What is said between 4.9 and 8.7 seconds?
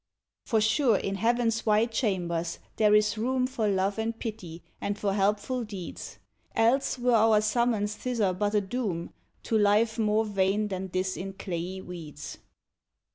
for helpful deeds; Else were our summons thither but a